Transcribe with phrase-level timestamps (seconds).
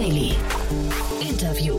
[0.00, 0.32] Daily.
[1.20, 1.78] Interview.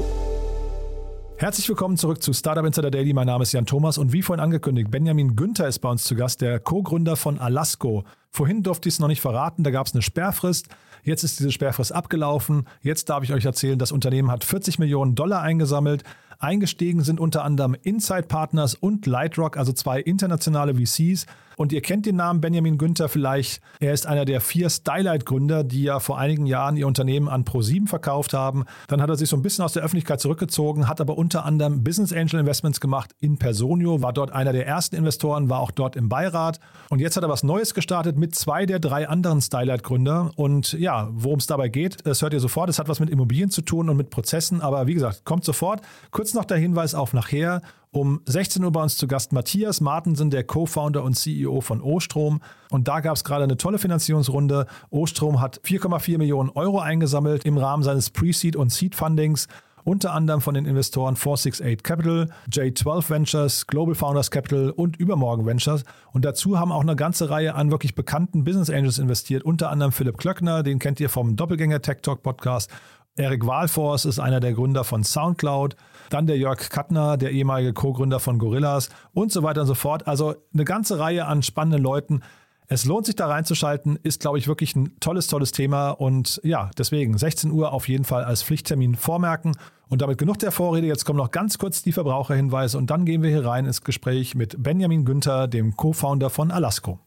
[1.37, 3.13] Herzlich willkommen zurück zu Startup Insider Daily.
[3.13, 6.13] Mein Name ist Jan Thomas und wie vorhin angekündigt, Benjamin Günther ist bei uns zu
[6.13, 8.04] Gast, der Co-Gründer von Alasco.
[8.29, 10.68] Vorhin durfte ich es noch nicht verraten, da gab es eine Sperrfrist.
[11.01, 12.68] Jetzt ist diese Sperrfrist abgelaufen.
[12.83, 16.03] Jetzt darf ich euch erzählen, das Unternehmen hat 40 Millionen Dollar eingesammelt.
[16.38, 21.26] Eingestiegen sind unter anderem Inside Partners und Lightrock, also zwei internationale VCs.
[21.58, 23.62] Und ihr kennt den Namen Benjamin Günther vielleicht.
[23.80, 27.88] Er ist einer der vier Stylight-Gründer, die ja vor einigen Jahren ihr Unternehmen an ProSieben
[27.88, 28.66] verkauft haben.
[28.88, 31.84] Dann hat er sich so ein bisschen aus der Öffentlichkeit zurückgezogen, hat aber unter anderem
[31.84, 35.96] Business Angel Investments gemacht in Personio, war dort einer der ersten Investoren, war auch dort
[35.96, 36.60] im Beirat.
[36.90, 40.32] Und jetzt hat er was Neues gestartet mit zwei der drei anderen Stylight-Gründer.
[40.36, 42.70] Und ja, worum es dabei geht, das hört ihr sofort.
[42.70, 44.62] Es hat was mit Immobilien zu tun und mit Prozessen.
[44.62, 45.82] Aber wie gesagt, kommt sofort.
[46.12, 47.62] Kurz noch der Hinweis auf nachher.
[47.94, 52.41] Um 16 Uhr bei uns zu Gast Matthias Martensen, der Co-Founder und CEO von Ostrom.
[52.70, 54.66] Und da gab es gerade eine tolle Finanzierungsrunde.
[54.91, 59.49] Ostrom hat 4,4 Millionen Euro eingesammelt im Rahmen seines Pre-Seed und Seed-Fundings
[59.84, 65.83] unter anderem von den Investoren 468 Capital, J12 Ventures, Global Founders Capital und Übermorgen Ventures.
[66.13, 69.91] Und dazu haben auch eine ganze Reihe an wirklich bekannten Business Angels investiert, unter anderem
[69.91, 72.69] Philipp Klöckner, den kennt ihr vom Doppelgänger Tech Talk Podcast.
[73.16, 75.75] Eric Walfors ist einer der Gründer von SoundCloud.
[76.11, 80.07] Dann der Jörg Kattner, der ehemalige Co-Gründer von Gorillas und so weiter und so fort.
[80.07, 82.21] Also eine ganze Reihe an spannenden Leuten.
[82.67, 85.91] Es lohnt sich da reinzuschalten, ist, glaube ich, wirklich ein tolles, tolles Thema.
[85.91, 89.55] Und ja, deswegen 16 Uhr auf jeden Fall als Pflichttermin vormerken.
[89.87, 90.87] Und damit genug der Vorrede.
[90.87, 94.35] Jetzt kommen noch ganz kurz die Verbraucherhinweise und dann gehen wir hier rein ins Gespräch
[94.35, 96.99] mit Benjamin Günther, dem Co-Founder von Alasco.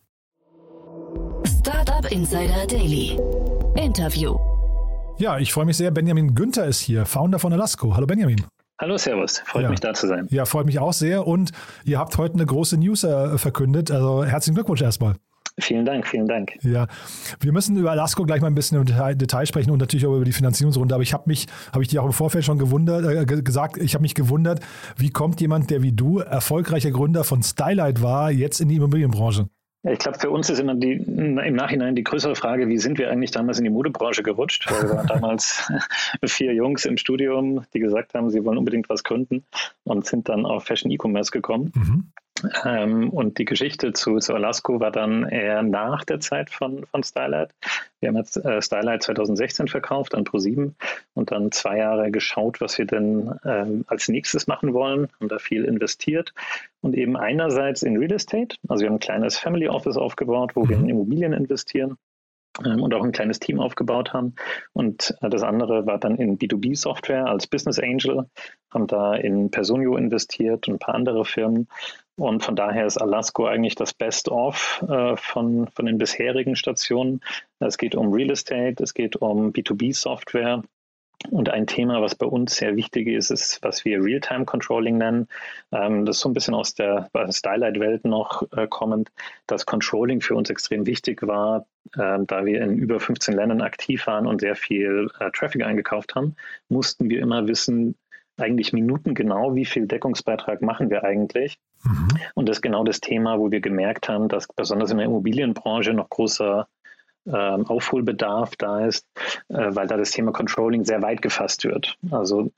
[1.46, 3.18] Startup Insider Daily.
[3.76, 4.36] Interview.
[5.18, 5.90] Ja, ich freue mich sehr.
[5.90, 7.94] Benjamin Günther ist hier, Founder von Alasco.
[7.94, 8.44] Hallo Benjamin.
[8.80, 9.38] Hallo, Servus.
[9.46, 9.70] Freut ja.
[9.70, 10.26] mich da zu sein.
[10.30, 11.26] Ja, freut mich auch sehr.
[11.26, 11.52] Und
[11.84, 13.90] ihr habt heute eine große News äh, verkündet.
[13.90, 15.14] Also herzlichen Glückwunsch erstmal.
[15.60, 16.50] Vielen Dank, vielen Dank.
[16.62, 16.88] Ja,
[17.38, 20.16] wir müssen über Alasco gleich mal ein bisschen im Detail, Detail sprechen und natürlich auch
[20.16, 20.92] über die Finanzierungsrunde.
[20.92, 23.94] Aber ich habe mich, habe ich dir auch im Vorfeld schon gewundert, äh, gesagt, ich
[23.94, 24.58] habe mich gewundert,
[24.96, 29.46] wie kommt jemand, der wie du erfolgreicher Gründer von Stylight war, jetzt in die Immobilienbranche?
[29.86, 33.10] Ich glaube, für uns ist immer die, im Nachhinein die größere Frage, wie sind wir
[33.10, 34.70] eigentlich damals in die Modebranche gerutscht?
[34.70, 35.70] Weil wir waren damals
[36.24, 39.44] vier Jungs im Studium, die gesagt haben, sie wollen unbedingt was gründen
[39.84, 41.72] und sind dann auf Fashion E-Commerce gekommen.
[41.74, 42.12] Mhm.
[42.64, 47.02] Ähm, und die Geschichte zu, zu Alasco war dann eher nach der Zeit von, von
[47.02, 47.54] Stylight.
[48.00, 50.72] Wir haben jetzt äh, Stylight 2016 verkauft an Pro7
[51.14, 55.38] und dann zwei Jahre geschaut, was wir denn ähm, als nächstes machen wollen, haben da
[55.38, 56.34] viel investiert
[56.80, 60.68] und eben einerseits in Real Estate, also wir haben ein kleines Family Office aufgebaut, wo
[60.68, 60.90] wir in mhm.
[60.90, 61.96] Immobilien investieren
[62.64, 64.34] ähm, und auch ein kleines Team aufgebaut haben.
[64.72, 68.28] Und äh, das andere war dann in B2B-Software als Business Angel,
[68.72, 71.68] haben da in Personio investiert und ein paar andere Firmen.
[72.16, 77.20] Und von daher ist Alasco eigentlich das Best-of äh, von, von den bisherigen Stationen.
[77.58, 80.62] Es geht um Real Estate, es geht um B2B-Software
[81.30, 85.28] und ein Thema, was bei uns sehr wichtig ist, ist, was wir Real-Time-Controlling nennen.
[85.72, 89.10] Ähm, das ist so ein bisschen aus der Stylight-Welt noch äh, kommend,
[89.46, 94.06] dass Controlling für uns extrem wichtig war, äh, da wir in über 15 Ländern aktiv
[94.06, 96.36] waren und sehr viel äh, Traffic eingekauft haben,
[96.68, 97.96] mussten wir immer wissen,
[98.36, 101.58] eigentlich minutengenau, wie viel Deckungsbeitrag machen wir eigentlich.
[101.84, 102.08] Mhm.
[102.34, 105.92] Und das ist genau das Thema, wo wir gemerkt haben, dass besonders in der Immobilienbranche
[105.92, 106.66] noch großer
[107.26, 109.06] ähm, Aufholbedarf da ist,
[109.48, 111.96] äh, weil da das Thema Controlling sehr weit gefasst wird.
[112.10, 112.50] Also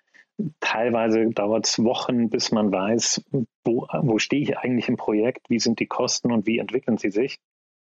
[0.60, 3.24] teilweise dauert es Wochen, bis man weiß,
[3.64, 7.10] wo, wo stehe ich eigentlich im Projekt, wie sind die Kosten und wie entwickeln sie
[7.10, 7.38] sich.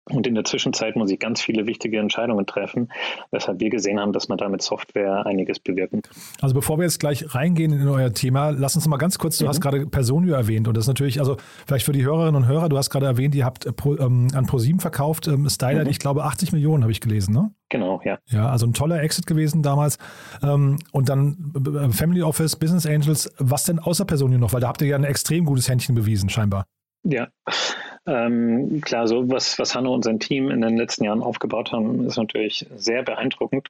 [0.09, 2.91] Und in der Zwischenzeit muss ich ganz viele wichtige Entscheidungen treffen,
[3.29, 6.15] weshalb wir gesehen haben, dass man da mit Software einiges bewirken kann.
[6.41, 9.45] Also bevor wir jetzt gleich reingehen in euer Thema, lass uns mal ganz kurz, du
[9.45, 9.49] mhm.
[9.49, 12.67] hast gerade Personio erwähnt und das ist natürlich, also vielleicht für die Hörerinnen und Hörer,
[12.67, 15.91] du hast gerade erwähnt, ihr habt pro, ähm, an ProSieben verkauft, ähm, Styler, mhm.
[15.91, 17.51] ich glaube 80 Millionen habe ich gelesen, ne?
[17.69, 18.17] Genau, ja.
[18.27, 19.97] Ja, also ein toller Exit gewesen damals.
[20.43, 24.51] Ähm, und dann äh, Family Office, Business Angels, was denn außer Personio noch?
[24.51, 26.65] Weil da habt ihr ja ein extrem gutes Händchen bewiesen, scheinbar.
[27.03, 27.29] Ja,
[28.05, 32.05] ähm, klar, so was, was Hanno und sein Team in den letzten Jahren aufgebaut haben,
[32.05, 33.69] ist natürlich sehr beeindruckend.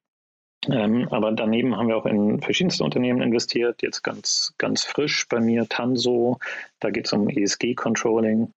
[0.69, 5.39] Ähm, aber daneben haben wir auch in verschiedenste Unternehmen investiert, jetzt ganz, ganz frisch bei
[5.39, 6.37] mir Tanso,
[6.79, 8.53] da geht es um ESG-Controlling,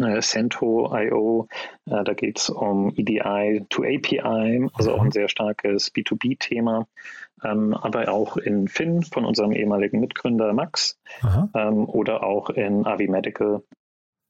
[0.00, 1.48] äh, Cento.io,
[1.90, 6.86] äh, da geht es um EDI to API, also auch ein sehr starkes B2B-Thema,
[7.44, 10.98] ähm, aber auch in Finn von unserem ehemaligen Mitgründer Max.
[11.54, 13.62] Ähm, oder auch in Avi Medical,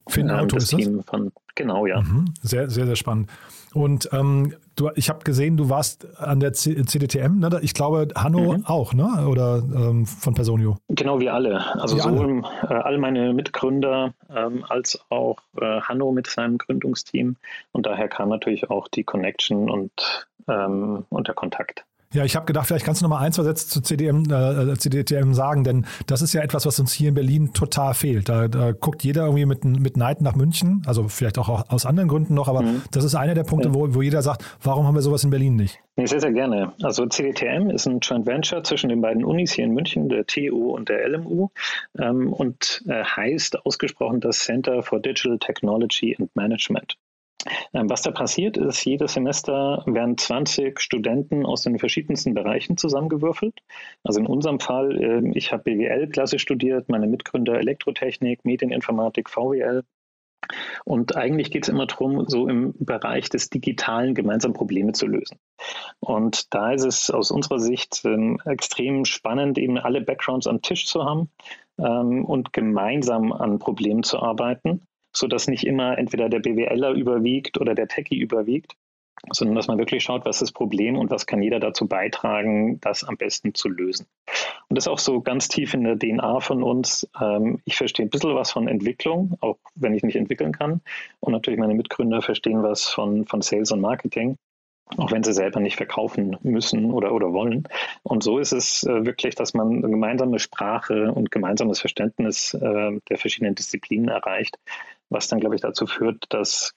[0.09, 0.81] Finn ähm, Auto ist das?
[0.81, 2.01] Team von, genau, ja.
[2.01, 2.27] Mhm.
[2.43, 3.31] Sehr, sehr, sehr spannend.
[3.75, 7.59] Und ähm, du, ich habe gesehen, du warst an der C CDTM, ne?
[7.63, 8.67] ich glaube, Hanno mhm.
[8.67, 9.27] auch, ne?
[9.27, 10.77] oder ähm, von Personio?
[10.89, 11.81] Genau, wir alle.
[11.81, 12.75] Also wir sowohl alle.
[12.75, 17.37] Äh, all meine Mitgründer ähm, als auch äh, Hanno mit seinem Gründungsteam.
[17.73, 21.85] Und daher kam natürlich auch die Connection und, ähm, und der Kontakt.
[22.12, 24.76] Ja, ich habe gedacht, vielleicht kannst du noch mal ein, zwei Sätze zu CDM, äh,
[24.76, 28.29] CDTM sagen, denn das ist ja etwas, was uns hier in Berlin total fehlt.
[28.29, 32.09] Da, da guckt jeder irgendwie mit, mit Neid nach München, also vielleicht auch aus anderen
[32.09, 32.82] Gründen noch, aber mhm.
[32.91, 35.56] das ist einer der Punkte, wo, wo jeder sagt, warum haben wir sowas in Berlin
[35.56, 35.79] nicht?
[35.97, 36.73] Nee, sehr, sehr gerne.
[36.82, 40.75] Also CDTM ist ein Joint Venture zwischen den beiden Unis hier in München, der TU
[40.75, 41.49] und der LMU
[41.99, 46.97] ähm, und äh, heißt ausgesprochen das Center for Digital Technology and Management.
[47.73, 53.61] Ähm, was da passiert ist, jedes Semester werden 20 Studenten aus den verschiedensten Bereichen zusammengewürfelt.
[54.05, 59.83] Also in unserem Fall, ähm, ich habe BWL-Klasse studiert, meine Mitgründer Elektrotechnik, Medieninformatik, VWL.
[60.85, 65.39] Und eigentlich geht es immer darum, so im Bereich des Digitalen gemeinsam Probleme zu lösen.
[66.00, 70.87] Und da ist es aus unserer Sicht ähm, extrem spannend, eben alle Backgrounds am Tisch
[70.87, 71.31] zu haben
[71.79, 77.75] ähm, und gemeinsam an Problemen zu arbeiten sodass nicht immer entweder der BWLer überwiegt oder
[77.75, 78.76] der Techie überwiegt,
[79.31, 82.81] sondern dass man wirklich schaut, was ist das Problem und was kann jeder dazu beitragen,
[82.81, 84.06] das am besten zu lösen.
[84.69, 87.09] Und das ist auch so ganz tief in der DNA von uns.
[87.20, 90.81] Ähm, ich verstehe ein bisschen was von Entwicklung, auch wenn ich nicht entwickeln kann.
[91.20, 94.37] Und natürlich meine Mitgründer verstehen was von, von Sales und Marketing
[94.99, 97.69] auch wenn sie selber nicht verkaufen müssen oder, oder wollen.
[98.03, 103.00] Und so ist es äh, wirklich, dass man eine gemeinsame Sprache und gemeinsames Verständnis äh,
[103.08, 104.58] der verschiedenen Disziplinen erreicht,
[105.12, 106.75] was dann, glaube ich, dazu führt, dass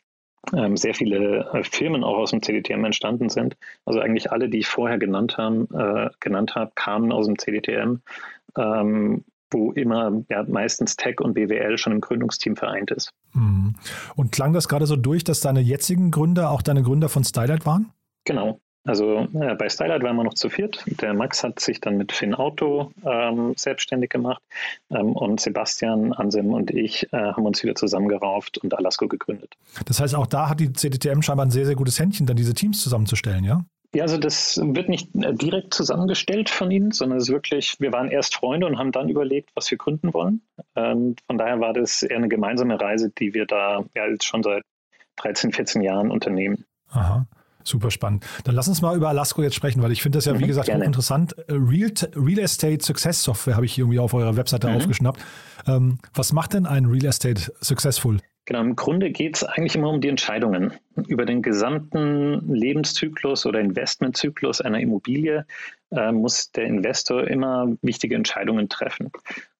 [0.53, 3.55] ähm, sehr viele äh, Firmen auch aus dem CDTM entstanden sind.
[3.85, 7.97] Also eigentlich alle, die ich vorher genannt, haben, äh, genannt habe, kamen aus dem CDTM,
[8.57, 13.11] ähm, wo immer ja, meistens Tech und BWL schon im Gründungsteam vereint ist.
[13.33, 13.75] Mhm.
[14.15, 17.65] Und klang das gerade so durch, dass deine jetzigen Gründer auch deine Gründer von Stylight
[17.65, 17.91] waren?
[18.25, 18.59] Genau.
[18.85, 20.83] Also äh, bei Stylight waren wir noch zu viert.
[21.01, 24.41] Der Max hat sich dann mit Finn Auto ähm, selbstständig gemacht
[24.91, 29.55] ähm, und Sebastian, Anselm und ich äh, haben uns wieder zusammengerauft und Alasco gegründet.
[29.85, 32.53] Das heißt, auch da hat die CDTM scheinbar ein sehr, sehr gutes Händchen, dann diese
[32.53, 33.65] Teams zusammenzustellen, ja?
[33.95, 37.93] Ja, also das wird nicht äh, direkt zusammengestellt von Ihnen, sondern es ist wirklich, wir
[37.93, 40.41] waren erst Freunde und haben dann überlegt, was wir gründen wollen.
[40.75, 44.43] Ähm, von daher war das eher eine gemeinsame Reise, die wir da ja jetzt schon
[44.43, 44.63] seit
[45.15, 46.65] 13, 14 Jahren unternehmen.
[46.91, 47.25] Aha.
[47.65, 48.25] Super spannend.
[48.43, 50.47] Dann lass uns mal über Alasco jetzt sprechen, weil ich finde das ja, wie mhm,
[50.47, 51.35] gesagt, auch interessant.
[51.49, 54.75] Real, Real Estate Success Software habe ich irgendwie auf eurer Webseite mhm.
[54.75, 55.19] aufgeschnappt.
[55.67, 58.19] Ähm, was macht denn ein Real Estate Successful?
[58.47, 60.73] Genau, im Grunde geht es eigentlich immer um die Entscheidungen.
[61.07, 65.47] Über den gesamten Lebenszyklus oder Investmentzyklus einer Immobilie
[65.89, 69.11] äh, muss der Investor immer wichtige Entscheidungen treffen.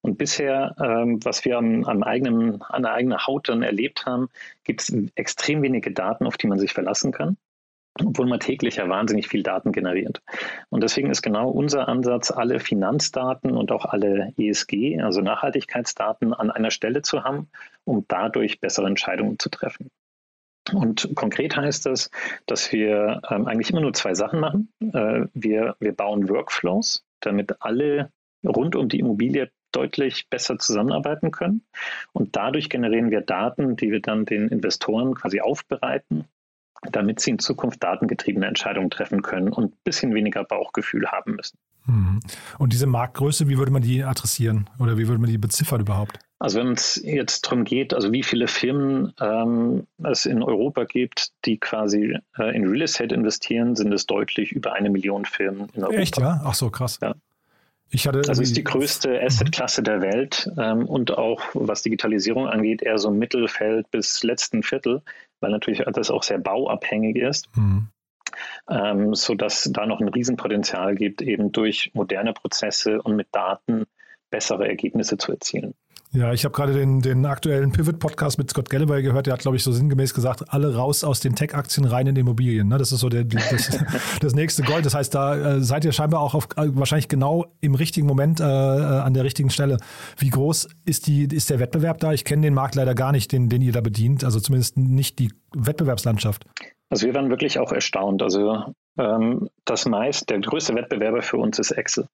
[0.02, 4.30] Und bisher, ähm, was wir am, am, eigenen, an der eigenen Haut dann erlebt haben,
[4.63, 7.38] gibt es extrem wenige Daten, auf die man sich verlassen kann
[8.03, 10.21] obwohl man täglich ja wahnsinnig viel Daten generiert.
[10.69, 16.51] Und deswegen ist genau unser Ansatz, alle Finanzdaten und auch alle ESG, also Nachhaltigkeitsdaten, an
[16.51, 17.47] einer Stelle zu haben,
[17.86, 19.89] um dadurch bessere Entscheidungen zu treffen.
[20.74, 22.09] Und konkret heißt das,
[22.47, 24.74] dass wir ähm, eigentlich immer nur zwei Sachen machen.
[24.81, 28.12] Äh, wir, wir bauen Workflows, damit alle
[28.44, 31.65] rund um die Immobilie deutlich besser zusammenarbeiten können.
[32.13, 36.25] Und dadurch generieren wir Daten, die wir dann den Investoren quasi aufbereiten
[36.92, 41.57] damit sie in Zukunft datengetriebene Entscheidungen treffen können und ein bisschen weniger Bauchgefühl haben müssen.
[41.86, 42.19] Mhm.
[42.57, 46.19] Und diese Marktgröße, wie würde man die adressieren oder wie würde man die beziffern überhaupt?
[46.40, 51.31] Also wenn es jetzt darum geht, also wie viele Firmen ähm, es in Europa gibt,
[51.45, 55.83] die quasi äh, in Real Estate investieren, sind es deutlich über eine Million Firmen in
[55.83, 56.00] Europa.
[56.00, 56.42] Echt, ja?
[56.44, 57.00] Ach so, krass.
[57.02, 57.16] Ja.
[57.92, 62.81] Ich hatte also ist die größte Assetklasse der Welt ähm, und auch was Digitalisierung angeht,
[62.81, 65.01] eher so Mittelfeld bis letzten Viertel
[65.45, 67.56] weil natürlich das auch sehr bauabhängig ist.
[67.56, 67.89] Mhm.
[68.69, 73.85] Ähm, so dass da noch ein Riesenpotenzial gibt, eben durch moderne Prozesse und mit Daten
[74.31, 75.75] bessere Ergebnisse zu erzielen.
[76.12, 79.26] Ja, ich habe gerade den, den aktuellen Pivot-Podcast mit Scott Galloway gehört.
[79.26, 82.69] Der hat, glaube ich, so sinngemäß gesagt, alle raus aus den Tech-Aktien rein in Immobilien.
[82.69, 82.78] Ne?
[82.78, 83.78] Das ist so der, das,
[84.21, 84.85] das, nächste Gold.
[84.85, 88.40] Das heißt, da äh, seid ihr scheinbar auch auf, äh, wahrscheinlich genau im richtigen Moment
[88.40, 89.78] äh, äh, an der richtigen Stelle.
[90.18, 92.14] Wie groß ist, die, ist der Wettbewerb da?
[92.14, 94.24] Ich kenne den Markt leider gar nicht, den, den ihr da bedient.
[94.24, 96.45] Also zumindest nicht die Wettbewerbslandschaft.
[96.90, 98.21] Also wir waren wirklich auch erstaunt.
[98.21, 98.64] Also
[98.97, 102.07] ähm, das meist, der größte Wettbewerber für uns ist Excel.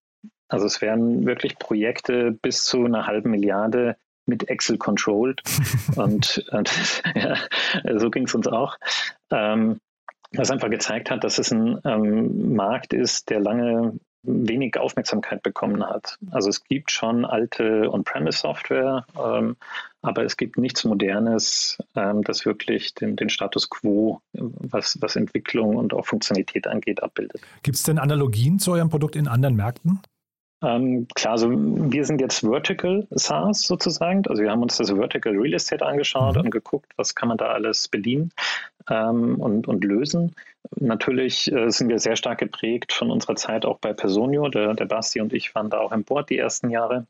[0.51, 5.41] Also es werden wirklich Projekte bis zu einer halben Milliarde mit Excel controlled.
[5.95, 7.37] und, und ja,
[7.97, 8.77] so ging es uns auch.
[9.31, 9.79] Ähm,
[10.33, 15.83] was einfach gezeigt hat, dass es ein ähm, Markt ist, der lange wenig Aufmerksamkeit bekommen
[15.83, 16.17] hat.
[16.29, 19.55] Also es gibt schon alte On-Premise-Software, ähm,
[20.01, 25.75] aber es gibt nichts Modernes, ähm, das wirklich den, den, Status quo, was, was Entwicklung
[25.75, 27.41] und auch Funktionalität angeht, abbildet.
[27.63, 30.01] Gibt es denn Analogien zu eurem Produkt in anderen Märkten?
[30.63, 34.25] Ähm, klar, also wir sind jetzt Vertical SaaS sozusagen.
[34.27, 36.41] Also wir haben uns das Vertical Real Estate angeschaut mhm.
[36.41, 38.31] und geguckt, was kann man da alles bedienen.
[38.89, 40.35] ähm, und, und lösen.
[40.77, 44.49] Natürlich äh, sind wir sehr stark geprägt von unserer Zeit auch bei Personio.
[44.49, 47.05] Der, der Basti und ich waren da auch im Board die ersten Jahre,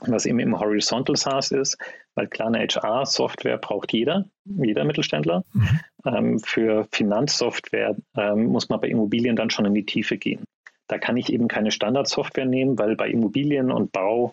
[0.00, 1.78] was eben im Horizontal SaaS ist,
[2.14, 5.44] weil klar, eine HR-Software braucht jeder, jeder Mittelständler.
[5.52, 5.80] Mhm.
[6.04, 10.44] Ähm, für Finanzsoftware ähm, muss man bei Immobilien dann schon in die Tiefe gehen.
[10.88, 14.32] Da kann ich eben keine Standardsoftware nehmen, weil bei Immobilien und Bau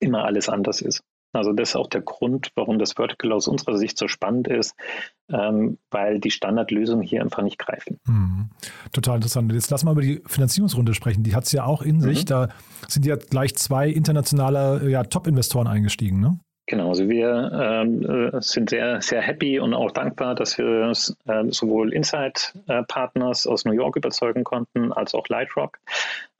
[0.00, 1.02] immer alles anders ist.
[1.34, 4.74] Also das ist auch der Grund, warum das Vertical aus unserer Sicht so spannend ist,
[5.28, 7.98] ähm, weil die Standardlösungen hier einfach nicht greifen.
[8.06, 8.50] Mhm.
[8.92, 9.52] Total interessant.
[9.52, 11.24] Jetzt lass mal über die Finanzierungsrunde sprechen.
[11.24, 12.00] Die hat es ja auch in mhm.
[12.02, 12.24] sich.
[12.24, 12.48] Da
[12.88, 16.38] sind ja gleich zwei internationale ja, Top-Investoren eingestiegen, ne?
[16.66, 20.92] Genau, also wir ähm, äh, sind sehr, sehr happy und auch dankbar, dass wir
[21.26, 25.78] äh, sowohl Inside-Partners aus New York überzeugen konnten, als auch Lightrock,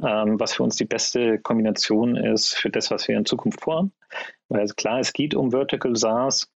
[0.02, 3.93] ähm, was für uns die beste Kombination ist für das, was wir in Zukunft vorhaben.
[4.49, 6.50] Weil klar, es geht um Vertical SaaS,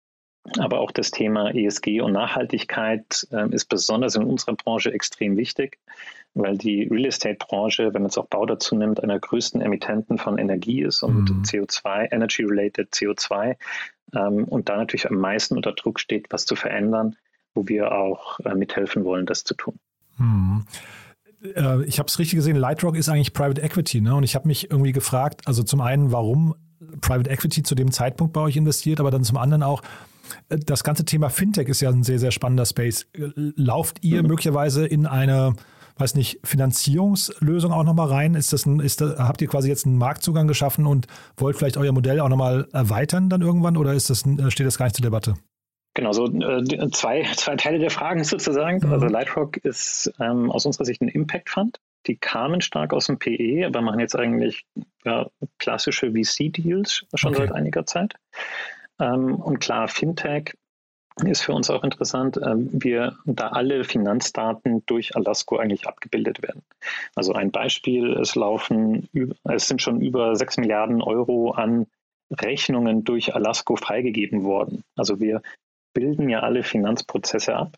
[0.59, 5.79] aber auch das Thema ESG und Nachhaltigkeit äh, ist besonders in unserer Branche extrem wichtig,
[6.35, 10.17] weil die Real Estate-Branche, wenn man es auch Bau dazu nimmt, einer der größten Emittenten
[10.17, 11.41] von Energie ist und mhm.
[11.43, 13.55] CO2, Energy-related CO2
[14.13, 17.15] ähm, und da natürlich am meisten unter Druck steht, was zu verändern,
[17.53, 19.79] wo wir auch äh, mithelfen wollen, das zu tun.
[20.17, 20.65] Mhm
[21.55, 24.15] äh, ich habe es richtig gesehen, Lightrock ist eigentlich Private Equity, ne?
[24.15, 26.55] Und ich habe mich irgendwie gefragt, also zum einen, warum
[27.01, 29.83] Private Equity zu dem Zeitpunkt bei euch investiert, aber dann zum anderen auch,
[30.49, 33.05] das ganze Thema Fintech ist ja ein sehr, sehr spannender Space.
[33.13, 34.29] Lauft ihr mhm.
[34.29, 35.55] möglicherweise in eine,
[35.97, 38.35] weiß nicht, Finanzierungslösung auch nochmal rein?
[38.35, 41.77] Ist das ein, ist das, habt ihr quasi jetzt einen Marktzugang geschaffen und wollt vielleicht
[41.77, 45.03] euer Modell auch nochmal erweitern dann irgendwann oder ist das, steht das gar nicht zur
[45.03, 45.35] Debatte?
[45.95, 48.85] Genau, so äh, zwei, zwei Teile der Fragen sozusagen.
[48.85, 48.93] Mhm.
[48.93, 51.79] Also Lightrock ist ähm, aus unserer Sicht ein Impact Fund.
[52.07, 54.65] Die kamen stark aus dem PE, aber machen jetzt eigentlich
[55.05, 57.47] ja, klassische VC-Deals schon okay.
[57.47, 58.13] seit einiger Zeit.
[58.99, 60.53] Ähm, und klar, Fintech
[61.23, 66.63] ist für uns auch interessant, ähm, wir da alle Finanzdaten durch Alasco eigentlich abgebildet werden.
[67.15, 69.07] Also ein Beispiel, es laufen,
[69.43, 71.87] es sind schon über 6 Milliarden Euro an
[72.31, 74.83] Rechnungen durch Alasco freigegeben worden.
[74.95, 75.41] Also wir
[75.93, 77.77] bilden ja alle Finanzprozesse ab.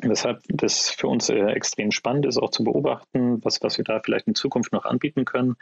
[0.00, 3.98] Weshalb das für uns äh, extrem spannend ist, auch zu beobachten, was, was wir da
[3.98, 5.56] vielleicht in Zukunft noch anbieten können.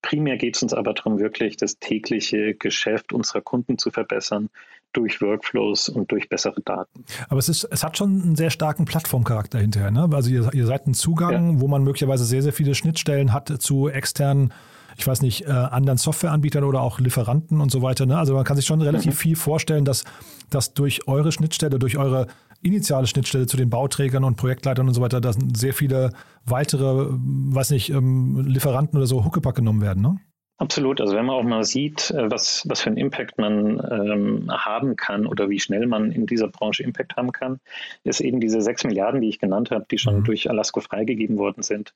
[0.00, 4.48] Primär geht es uns aber darum, wirklich das tägliche Geschäft unserer Kunden zu verbessern
[4.92, 7.04] durch Workflows und durch bessere Daten.
[7.28, 9.90] Aber es, ist, es hat schon einen sehr starken Plattformcharakter hinterher.
[9.90, 10.08] Ne?
[10.12, 11.60] Also ihr, ihr seid ein Zugang, ja.
[11.60, 14.52] wo man möglicherweise sehr, sehr viele Schnittstellen hat zu externen
[15.00, 18.06] ich weiß nicht, äh, anderen Softwareanbietern oder auch Lieferanten und so weiter.
[18.06, 18.18] Ne?
[18.18, 19.18] Also man kann sich schon relativ mhm.
[19.18, 20.04] viel vorstellen, dass,
[20.50, 22.26] dass durch eure Schnittstelle, durch eure
[22.62, 26.12] initiale Schnittstelle zu den Bauträgern und Projektleitern und so weiter, da sehr viele
[26.44, 30.16] weitere, weiß nicht, ähm, Lieferanten oder so Huckepack genommen werden, ne?
[30.60, 31.00] Absolut.
[31.00, 34.94] Also wenn man auch mal sieht, äh, was, was für einen Impact man ähm, haben
[34.94, 37.60] kann oder wie schnell man in dieser Branche Impact haben kann,
[38.04, 40.24] ist eben diese sechs Milliarden, die ich genannt habe, die schon mhm.
[40.24, 41.94] durch Alasco freigegeben worden sind.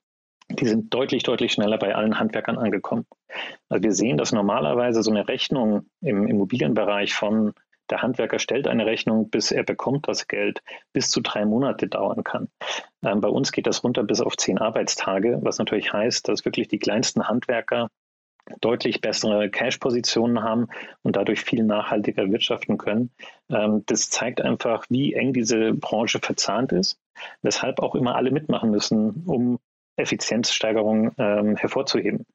[0.49, 3.05] Die sind deutlich, deutlich schneller bei allen Handwerkern angekommen.
[3.69, 7.53] Also wir sehen, dass normalerweise so eine Rechnung im Immobilienbereich von
[7.91, 10.63] der Handwerker stellt eine Rechnung, bis er bekommt das Geld,
[10.95, 12.49] bis zu drei Monate dauern kann.
[13.05, 16.69] Ähm, bei uns geht das runter bis auf zehn Arbeitstage, was natürlich heißt, dass wirklich
[16.69, 17.91] die kleinsten Handwerker
[18.61, 20.69] deutlich bessere Cash-Positionen haben
[21.03, 23.11] und dadurch viel nachhaltiger wirtschaften können.
[23.51, 26.99] Ähm, das zeigt einfach, wie eng diese Branche verzahnt ist,
[27.43, 29.59] weshalb auch immer alle mitmachen müssen, um
[29.97, 32.27] Effizienzsteigerung ähm, hervorzuheben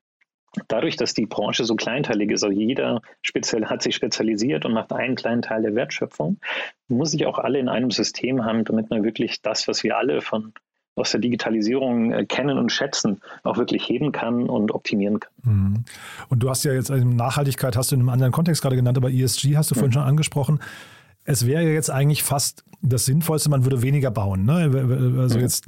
[0.68, 4.92] dadurch, dass die Branche so kleinteilig ist, also jeder speziell hat sich spezialisiert und macht
[4.92, 6.39] einen kleinen Teil der Wertschöpfung,
[6.88, 10.22] muss ich auch alle in einem System haben, damit man wirklich das, was wir alle
[10.22, 10.54] von
[11.00, 15.32] aus der Digitalisierung äh, kennen und schätzen, auch wirklich heben kann und optimieren kann.
[15.44, 15.84] Mhm.
[16.29, 18.98] Und du hast ja jetzt also Nachhaltigkeit, hast du in einem anderen Kontext gerade genannt,
[18.98, 19.94] aber ESG hast du vorhin mhm.
[19.94, 20.60] schon angesprochen
[21.26, 24.46] es wäre ja jetzt eigentlich fast das Sinnvollste, man würde weniger bauen.
[24.46, 25.18] Ne?
[25.20, 25.42] Also mhm.
[25.42, 25.68] jetzt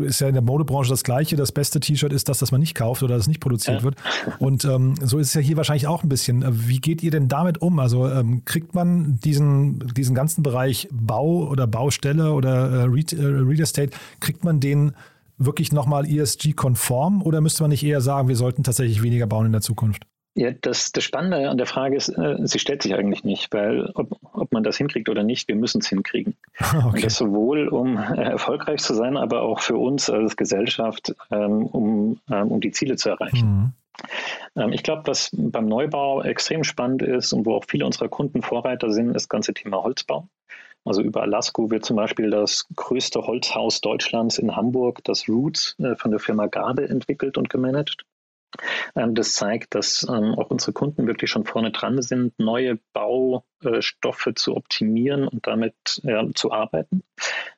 [0.00, 1.36] ist ja in der Modebranche das Gleiche.
[1.36, 3.82] Das beste T-Shirt ist das, das man nicht kauft oder das nicht produziert ja.
[3.84, 3.96] wird.
[4.40, 6.44] Und ähm, so ist es ja hier wahrscheinlich auch ein bisschen.
[6.68, 7.78] Wie geht ihr denn damit um?
[7.78, 13.90] Also ähm, kriegt man diesen, diesen ganzen Bereich Bau oder Baustelle oder äh, Real Estate,
[14.18, 14.92] kriegt man den
[15.38, 19.52] wirklich nochmal ESG-konform oder müsste man nicht eher sagen, wir sollten tatsächlich weniger bauen in
[19.52, 20.06] der Zukunft?
[20.34, 23.90] Ja, das, das Spannende an der Frage ist, äh, sie stellt sich eigentlich nicht, weil
[23.94, 24.18] ob,
[24.52, 26.36] ob man das hinkriegt oder nicht, wir müssen es hinkriegen.
[26.72, 26.86] Okay.
[26.86, 31.66] Und das sowohl, um äh, erfolgreich zu sein, aber auch für uns als Gesellschaft, ähm,
[31.66, 33.74] um, ähm, um die Ziele zu erreichen.
[34.56, 34.62] Mhm.
[34.62, 38.42] Ähm, ich glaube, was beim Neubau extrem spannend ist und wo auch viele unserer Kunden
[38.42, 40.28] Vorreiter sind, ist das ganze Thema Holzbau.
[40.84, 45.94] Also über Alasco wird zum Beispiel das größte Holzhaus Deutschlands in Hamburg, das Roots, äh,
[45.96, 48.04] von der Firma Gabe entwickelt und gemanagt.
[48.94, 54.30] Ähm, das zeigt, dass ähm, auch unsere Kunden wirklich schon vorne dran sind, neue Baustoffe
[54.34, 55.74] zu optimieren und damit
[56.34, 57.02] zu arbeiten.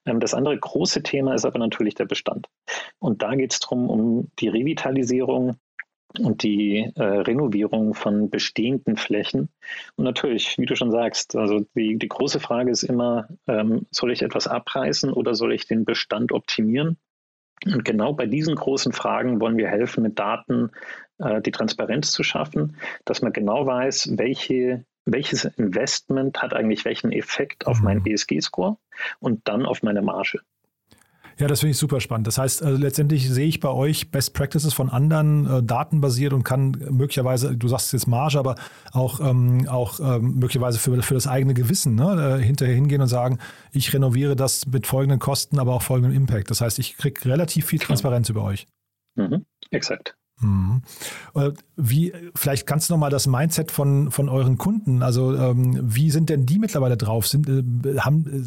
[0.07, 2.49] Ähm, das andere große Thema ist aber natürlich der Bestand.
[2.99, 5.57] Und da geht es darum, um die Revitalisierung
[6.21, 9.49] und die äh, Renovierung von bestehenden Flächen.
[9.97, 14.13] Und natürlich, wie du schon sagst, also die, die große Frage ist immer, ähm, soll
[14.13, 16.99] ich etwas abreißen oder soll ich den Bestand optimieren?
[17.65, 20.71] Und genau bei diesen großen Fragen wollen wir helfen, mit Daten
[21.19, 27.13] äh, die Transparenz zu schaffen, dass man genau weiß, welche, welches Investment hat eigentlich welchen
[27.13, 28.13] Effekt auf meinen mhm.
[28.13, 28.77] ESG-Score
[29.21, 30.41] und dann auf meine Marge.
[31.39, 32.27] Ja, das finde ich super spannend.
[32.27, 36.45] Das heißt, also letztendlich sehe ich bei euch Best Practices von anderen äh, datenbasiert und
[36.45, 38.55] kann möglicherweise, du sagst jetzt Marge, aber
[38.93, 43.09] auch, ähm, auch ähm, möglicherweise für, für das eigene Gewissen ne, äh, hinterher hingehen und
[43.09, 43.39] sagen,
[43.73, 46.51] ich renoviere das mit folgenden Kosten, aber auch folgendem Impact.
[46.51, 48.67] Das heißt, ich kriege relativ viel Transparenz über euch.
[49.17, 50.17] Mhm, exakt.
[50.41, 50.83] Mhm.
[51.35, 55.79] Äh, wie, vielleicht kannst du noch mal das Mindset von, von euren Kunden, also ähm,
[55.83, 57.29] wie sind denn die mittlerweile drauf?
[57.29, 58.45] Sind, äh, haben,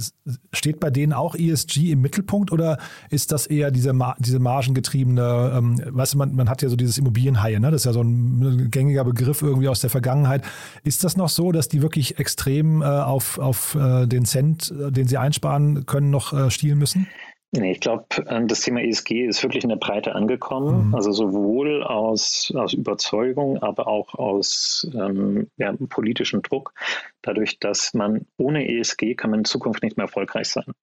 [0.51, 2.77] steht bei denen auch ESG im Mittelpunkt oder
[3.09, 6.97] ist das eher diese, diese margengetriebene, ähm, weißt du, man, man hat ja so dieses
[6.97, 7.71] Immobilienhaie, ne?
[7.71, 10.43] das ist ja so ein gängiger Begriff irgendwie aus der Vergangenheit.
[10.83, 14.91] Ist das noch so, dass die wirklich extrem äh, auf, auf äh, den Cent, äh,
[14.91, 17.07] den sie einsparen können, noch äh, stielen müssen?
[17.51, 20.89] Nee, ich glaube, ähm, das Thema ESG ist wirklich in der Breite angekommen.
[20.89, 20.95] Mhm.
[20.95, 26.73] Also sowohl aus, aus Überzeugung, aber auch aus ähm, ja, politischem Druck.
[27.21, 30.73] Dadurch, dass man ohne ESG kann man in Zukunft nicht mehr erfolgreich sein.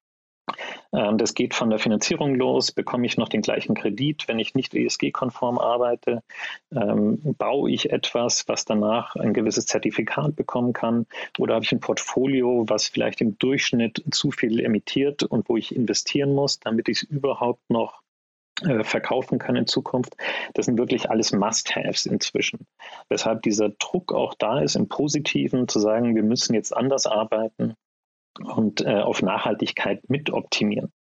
[0.93, 2.73] Ähm, das geht von der Finanzierung los.
[2.73, 6.23] Bekomme ich noch den gleichen Kredit, wenn ich nicht ESG-konform arbeite?
[6.73, 11.07] Ähm, baue ich etwas, was danach ein gewisses Zertifikat bekommen kann?
[11.39, 15.75] Oder habe ich ein Portfolio, was vielleicht im Durchschnitt zu viel emittiert und wo ich
[15.75, 18.03] investieren muss, damit ich es überhaupt noch
[18.63, 20.15] äh, verkaufen kann in Zukunft.
[20.55, 22.67] Das sind wirklich alles Must-Haves inzwischen.
[23.09, 27.75] Weshalb dieser Druck auch da ist, im Positiven zu sagen, wir müssen jetzt anders arbeiten,
[28.39, 30.93] und äh, auf Nachhaltigkeit mit optimieren.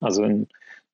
[0.00, 0.48] Also in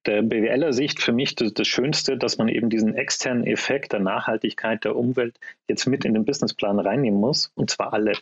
[0.07, 4.01] der BWLer Sicht für mich das, das, Schönste, dass man eben diesen externen Effekt der
[4.01, 8.13] Nachhaltigkeit der Umwelt jetzt mit in den Businessplan reinnehmen muss, und zwar alle.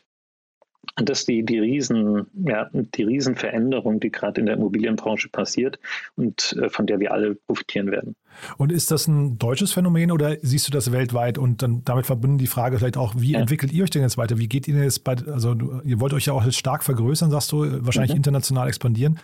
[0.97, 5.81] Das ist die, die, Riesen, ja, die Riesenveränderung, die gerade in der Immobilienbranche passiert
[6.17, 8.15] und äh, von der wir alle profitieren werden.
[8.59, 11.37] Und ist das ein deutsches Phänomen oder siehst du das weltweit?
[11.37, 13.41] Und dann damit verbunden die Frage vielleicht auch, wie ja.
[13.41, 14.39] entwickelt ihr euch denn jetzt weiter?
[14.39, 17.51] Wie geht ihr jetzt bei, also ihr wollt euch ja auch jetzt stark vergrößern, sagst
[17.51, 18.19] du, wahrscheinlich mhm.
[18.19, 19.19] international expandieren.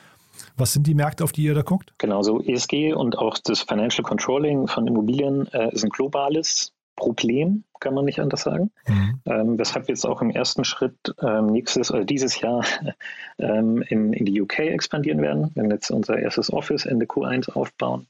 [0.57, 1.93] Was sind die Märkte, auf die ihr da guckt?
[1.99, 7.65] Genau, so ESG und auch das Financial Controlling von Immobilien äh, ist ein globales Problem,
[7.81, 8.71] kann man nicht anders sagen.
[8.87, 9.21] Mhm.
[9.27, 12.65] Ähm, weshalb wir jetzt auch im ersten Schritt ähm, nächstes oder dieses Jahr
[13.39, 15.51] ähm, in, in die UK expandieren werden.
[15.55, 18.07] Wir werden jetzt unser erstes Office Ende Q1 aufbauen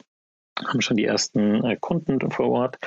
[0.66, 2.79] haben schon die ersten äh, Kunden vor Ort.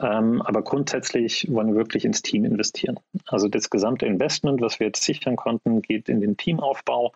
[0.00, 2.98] Ähm, aber grundsätzlich wollen wir wirklich ins Team investieren.
[3.26, 7.12] Also das gesamte Investment, was wir jetzt sichern konnten, geht in den Teamaufbau.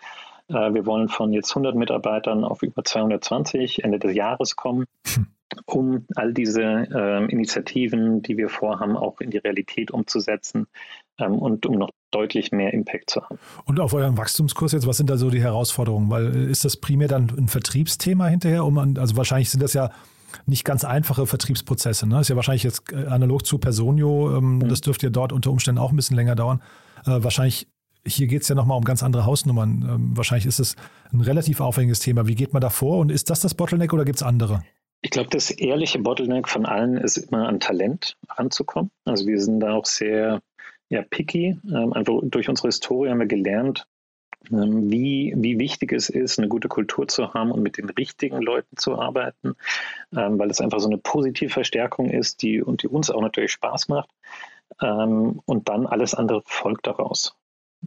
[0.48, 4.84] Äh, wir wollen von jetzt 100 Mitarbeitern auf über 220 Ende des Jahres kommen.
[5.06, 5.26] Hm
[5.66, 10.66] um all diese äh, Initiativen, die wir vorhaben, auch in die Realität umzusetzen
[11.18, 13.38] ähm, und um noch deutlich mehr Impact zu haben.
[13.64, 16.10] Und auf eurem Wachstumskurs jetzt, was sind da so die Herausforderungen?
[16.10, 18.64] Weil äh, ist das primär dann ein Vertriebsthema hinterher?
[18.64, 19.90] Um, also wahrscheinlich sind das ja
[20.46, 22.06] nicht ganz einfache Vertriebsprozesse.
[22.06, 22.20] Ne?
[22.20, 24.68] Ist ja wahrscheinlich jetzt äh, analog zu Personio, ähm, mhm.
[24.68, 26.62] das dürfte ja dort unter Umständen auch ein bisschen länger dauern.
[27.06, 27.68] Äh, wahrscheinlich
[28.08, 29.86] hier geht es ja nochmal um ganz andere Hausnummern.
[29.88, 30.76] Ähm, wahrscheinlich ist es
[31.12, 32.26] ein relativ aufwendiges Thema.
[32.26, 34.62] Wie geht man da vor und ist das das Bottleneck oder gibt es andere?
[35.00, 38.90] Ich glaube, das ehrliche Bottleneck von allen ist immer an Talent ranzukommen.
[39.04, 40.40] Also wir sind da auch sehr
[40.88, 41.58] ja, picky.
[41.68, 43.86] Ähm, einfach durch unsere Historie haben wir gelernt,
[44.50, 48.40] ähm, wie, wie wichtig es ist, eine gute Kultur zu haben und mit den richtigen
[48.40, 49.54] Leuten zu arbeiten,
[50.16, 53.52] ähm, weil es einfach so eine positive Verstärkung ist, die, und die uns auch natürlich
[53.52, 54.10] Spaß macht.
[54.80, 57.36] Ähm, und dann alles andere folgt daraus.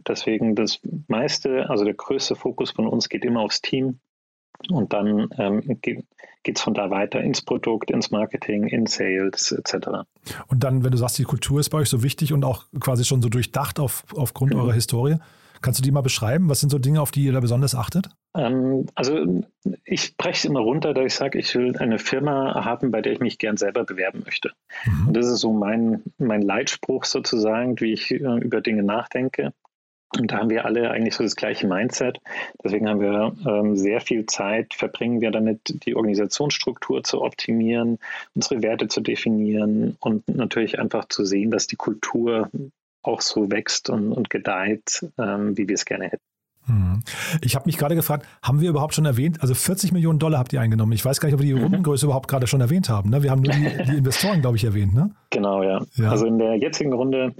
[0.08, 4.00] Deswegen das meiste, also der größte Fokus von uns geht immer aufs Team,
[4.70, 6.06] und dann ähm, geht
[6.56, 9.88] es von da weiter ins Produkt, ins Marketing, in Sales etc.
[10.46, 13.04] Und dann, wenn du sagst, die Kultur ist bei euch so wichtig und auch quasi
[13.04, 14.60] schon so durchdacht auf, aufgrund mhm.
[14.60, 15.16] eurer Historie,
[15.60, 16.48] kannst du die mal beschreiben?
[16.48, 18.08] Was sind so Dinge, auf die ihr da besonders achtet?
[18.36, 19.42] Ähm, also
[19.84, 23.12] ich breche es immer runter, da ich sage, ich will eine Firma haben, bei der
[23.12, 24.52] ich mich gern selber bewerben möchte.
[24.84, 25.08] Mhm.
[25.08, 29.52] Und das ist so mein, mein Leitspruch sozusagen, wie ich äh, über Dinge nachdenke.
[30.18, 32.18] Und da haben wir alle eigentlich so das gleiche Mindset.
[32.62, 37.98] Deswegen haben wir ähm, sehr viel Zeit, verbringen wir damit, die Organisationsstruktur zu optimieren,
[38.34, 42.50] unsere Werte zu definieren und natürlich einfach zu sehen, dass die Kultur
[43.02, 46.22] auch so wächst und, und gedeiht, ähm, wie wir es gerne hätten.
[46.66, 47.02] Hm.
[47.40, 50.52] Ich habe mich gerade gefragt, haben wir überhaupt schon erwähnt, also 40 Millionen Dollar habt
[50.52, 50.92] ihr eingenommen.
[50.92, 51.62] Ich weiß gar nicht, ob wir die mhm.
[51.62, 53.10] Rundengröße überhaupt gerade schon erwähnt haben.
[53.10, 53.22] Ne?
[53.22, 54.94] Wir haben nur die, die Investoren, glaube ich, erwähnt.
[54.94, 55.10] Ne?
[55.30, 55.84] Genau, ja.
[55.94, 56.10] ja.
[56.10, 57.34] Also in der jetzigen Runde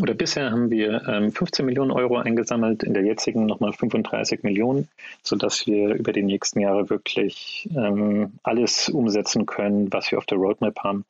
[0.00, 4.88] oder bisher haben wir ähm, 15 Millionen Euro eingesammelt, in der jetzigen nochmal 35 Millionen,
[5.22, 10.38] sodass wir über die nächsten Jahre wirklich ähm, alles umsetzen können, was wir auf der
[10.38, 11.04] Roadmap haben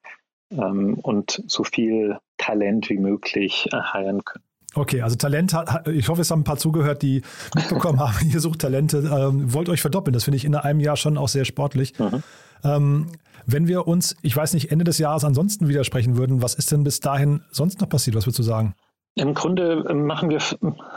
[0.51, 4.45] ähm, und so viel Talent wie möglich heiren können.
[4.77, 5.57] Okay, also Talent,
[5.93, 7.23] ich hoffe, es haben ein paar zugehört, die
[7.55, 10.13] mitbekommen haben, ihr sucht Talente, ähm, wollt euch verdoppeln.
[10.13, 11.99] Das finde ich in einem Jahr schon auch sehr sportlich.
[11.99, 12.23] Mhm.
[12.65, 13.09] Ähm,
[13.47, 16.85] wenn wir uns, ich weiß nicht, Ende des Jahres ansonsten widersprechen würden, was ist denn
[16.85, 18.17] bis dahin sonst noch passiert?
[18.17, 18.75] Was würdest du sagen?
[19.17, 20.41] Im Grunde ähm, machen wir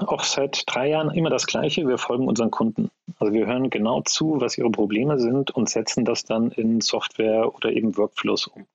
[0.08, 1.88] auch seit drei Jahren immer das Gleiche.
[1.88, 2.90] Wir folgen unseren Kunden.
[3.20, 7.54] Also wir hören genau zu, was ihre Probleme sind und setzen das dann in Software
[7.54, 8.66] oder eben Workflows um.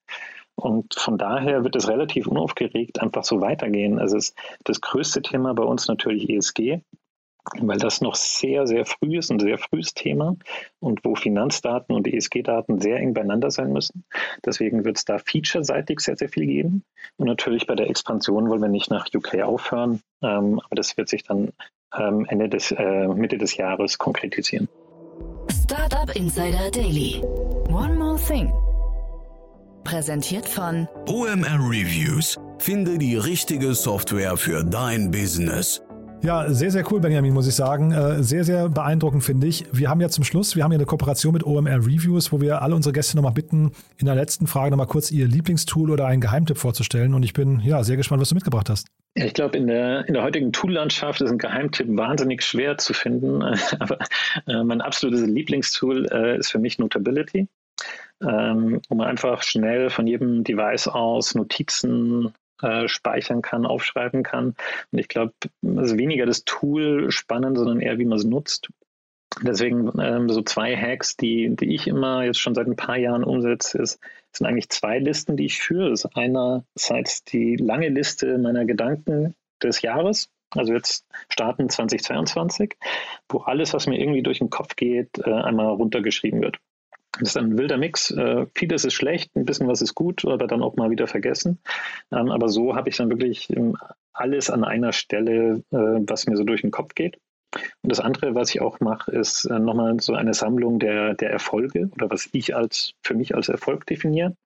[0.55, 3.99] Und von daher wird es relativ unaufgeregt einfach so weitergehen.
[3.99, 4.19] Also
[4.65, 6.81] das größte Thema bei uns natürlich ESG,
[7.61, 10.37] weil das noch sehr, sehr früh ist, ein sehr frühes Thema
[10.81, 14.05] und wo Finanzdaten und ESG-Daten sehr eng beieinander sein müssen.
[14.45, 16.85] Deswegen wird es da featureseitig sehr, sehr viel geben.
[17.17, 21.09] Und natürlich bei der Expansion wollen wir nicht nach UK aufhören, ähm, aber das wird
[21.09, 21.53] sich dann
[21.99, 24.69] ähm, Ende des, äh, Mitte des Jahres konkretisieren.
[25.51, 27.23] Startup Insider Daily.
[27.69, 28.53] One more thing.
[29.85, 32.39] Präsentiert von OMR Reviews.
[32.59, 35.83] Finde die richtige Software für dein Business.
[36.23, 37.91] Ja, sehr, sehr cool, Benjamin, muss ich sagen.
[37.91, 39.65] Äh, sehr, sehr beeindruckend, finde ich.
[39.73, 42.63] Wir haben ja zum Schluss, wir haben ja eine Kooperation mit OMR Reviews, wo wir
[42.63, 46.21] alle unsere Gäste nochmal bitten, in der letzten Frage nochmal kurz ihr Lieblingstool oder einen
[46.21, 47.15] Geheimtipp vorzustellen.
[47.15, 48.87] Und ich bin ja sehr gespannt, was du mitgebracht hast.
[49.15, 53.43] Ich glaube, in der, in der heutigen Tool-Landschaft ist ein Geheimtipp wahnsinnig schwer zu finden.
[53.81, 53.99] Aber
[54.47, 57.49] äh, mein absolutes Lieblingstool äh, ist für mich Notability
[58.23, 62.33] ähm, man einfach schnell von jedem Device aus Notizen
[62.63, 64.55] äh, speichern kann, aufschreiben kann.
[64.91, 68.69] Und ich glaube, es ist weniger das Tool spannend, sondern eher, wie man es nutzt.
[69.41, 73.25] Deswegen ähm, so zwei Hacks, die, die ich immer jetzt schon seit ein paar Jahren
[73.25, 73.99] umsetze, ist,
[74.33, 75.91] sind eigentlich zwei Listen, die ich führe.
[75.91, 82.77] Das ist einerseits die lange Liste meiner Gedanken des Jahres, also jetzt starten 2022,
[83.29, 86.59] wo alles, was mir irgendwie durch den Kopf geht, äh, einmal runtergeschrieben wird.
[87.23, 88.11] Das ist ein wilder Mix.
[88.11, 91.61] Äh, vieles ist schlecht, ein bisschen was ist gut, aber dann auch mal wieder vergessen.
[92.11, 93.77] Ähm, aber so habe ich dann wirklich ähm,
[94.13, 97.21] alles an einer Stelle, äh, was mir so durch den Kopf geht.
[97.55, 101.31] Und das andere, was ich auch mache, ist äh, nochmal so eine Sammlung der, der
[101.31, 104.37] Erfolge oder was ich als für mich als Erfolg definiere.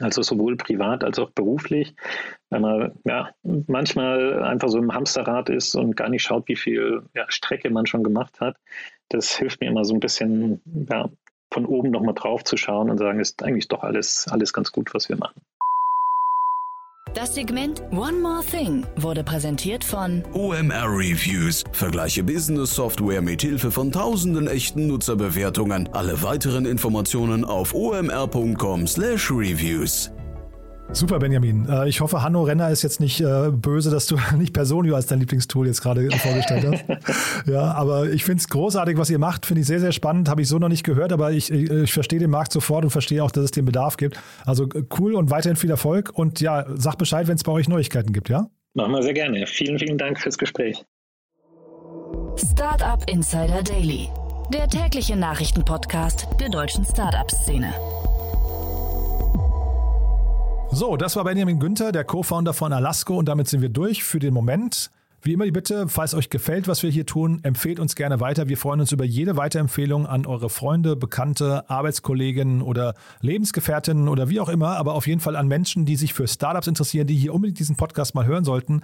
[0.00, 1.94] Also sowohl privat als auch beruflich,
[2.48, 7.02] weil man ja manchmal einfach so im Hamsterrad ist und gar nicht schaut, wie viel
[7.14, 8.56] ja, Strecke man schon gemacht hat.
[9.08, 11.08] Das hilft mir immer so ein bisschen ja,
[11.52, 14.94] von oben nochmal drauf zu schauen und sagen, ist eigentlich doch alles, alles ganz gut,
[14.94, 15.40] was wir machen.
[17.14, 21.64] Das Segment One More Thing wurde präsentiert von OMR Reviews.
[21.72, 25.88] Vergleiche Business Software mit Hilfe von tausenden echten Nutzerbewertungen.
[25.92, 30.12] Alle weiteren Informationen auf omr.com/reviews.
[30.92, 31.68] Super, Benjamin.
[31.68, 35.06] Äh, ich hoffe, Hanno Renner ist jetzt nicht äh, böse, dass du nicht Personio als
[35.06, 37.46] dein Lieblingstool jetzt gerade vorgestellt hast.
[37.46, 39.46] ja, aber ich finde es großartig, was ihr macht.
[39.46, 40.28] Finde ich sehr, sehr spannend.
[40.28, 42.90] Habe ich so noch nicht gehört, aber ich, ich, ich verstehe den Markt sofort und
[42.90, 44.18] verstehe auch, dass es den Bedarf gibt.
[44.44, 46.10] Also äh, cool und weiterhin viel Erfolg.
[46.12, 48.48] Und ja, sag Bescheid, wenn es bei euch Neuigkeiten gibt, ja?
[48.74, 49.46] Machen wir sehr gerne.
[49.46, 50.84] Vielen, vielen Dank fürs Gespräch.
[52.36, 54.08] Startup Insider Daily,
[54.52, 57.72] der tägliche Nachrichtenpodcast der deutschen Startup-Szene.
[60.72, 64.20] So, das war Benjamin Günther, der Co-Founder von Alasco und damit sind wir durch für
[64.20, 64.92] den Moment.
[65.20, 68.48] Wie immer die Bitte, falls euch gefällt, was wir hier tun, empfehlt uns gerne weiter.
[68.48, 74.38] Wir freuen uns über jede Weiterempfehlung an eure Freunde, Bekannte, Arbeitskolleginnen oder Lebensgefährtinnen oder wie
[74.38, 77.34] auch immer, aber auf jeden Fall an Menschen, die sich für Startups interessieren, die hier
[77.34, 78.82] unbedingt diesen Podcast mal hören sollten.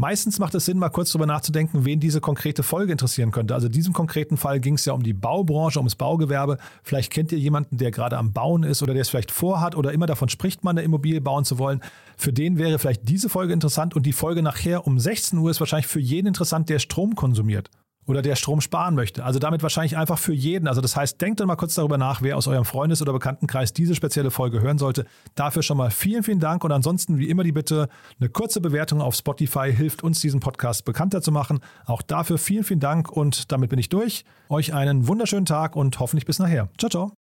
[0.00, 3.52] Meistens macht es Sinn, mal kurz darüber nachzudenken, wen diese konkrete Folge interessieren könnte.
[3.52, 6.58] Also in diesem konkreten Fall ging es ja um die Baubranche, ums Baugewerbe.
[6.84, 9.92] Vielleicht kennt ihr jemanden, der gerade am Bauen ist oder der es vielleicht vorhat oder
[9.92, 11.82] immer davon spricht, mal eine Immobilie bauen zu wollen.
[12.16, 15.58] Für den wäre vielleicht diese Folge interessant und die Folge nachher um 16 Uhr ist
[15.58, 17.68] wahrscheinlich für jeden interessant, der Strom konsumiert
[18.08, 19.24] oder der Strom sparen möchte.
[19.24, 20.66] Also damit wahrscheinlich einfach für jeden.
[20.66, 23.72] Also das heißt, denkt dann mal kurz darüber nach, wer aus eurem Freundes- oder Bekanntenkreis
[23.72, 25.04] diese spezielle Folge hören sollte.
[25.34, 29.00] Dafür schon mal vielen, vielen Dank und ansonsten wie immer die Bitte, eine kurze Bewertung
[29.00, 31.60] auf Spotify hilft uns, diesen Podcast bekannter zu machen.
[31.84, 34.24] Auch dafür vielen, vielen Dank und damit bin ich durch.
[34.48, 36.70] Euch einen wunderschönen Tag und hoffentlich bis nachher.
[36.78, 37.17] Ciao, ciao.